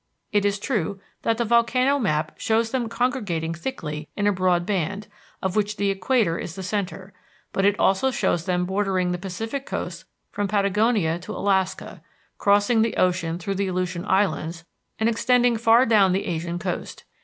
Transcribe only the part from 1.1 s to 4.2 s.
that the volcano map shows them congregating thickly